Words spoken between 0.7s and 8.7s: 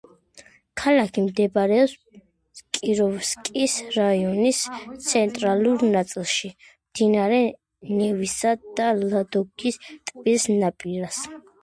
ქალაქი მდებარეობს კიროვსკის რაიონის ცენტრალურ ნაწილში, მდინარე ნევისა